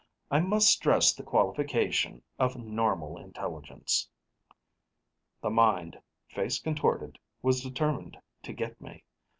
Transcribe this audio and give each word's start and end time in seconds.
I 0.31 0.39
must 0.39 0.67
stress 0.71 1.13
the 1.13 1.21
qualification 1.21 2.23
of 2.39 2.57
normal 2.57 3.19
intelligence." 3.19 4.09
The 5.41 5.51
Mind, 5.51 5.99
face 6.27 6.57
contorted, 6.57 7.19
was 7.43 7.61
determined 7.61 8.17
to 8.41 8.51
get 8.53 8.81
me. 8.81 9.03